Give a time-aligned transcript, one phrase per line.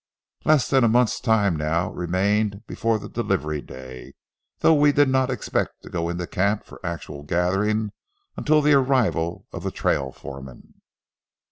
[0.45, 4.15] Less than a month's time now remained before the delivery day,
[4.61, 7.91] though we did not expect to go into camp for actual gathering
[8.35, 10.81] until the arrival of the trail foreman.